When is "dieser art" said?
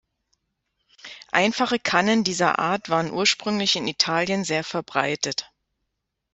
2.23-2.89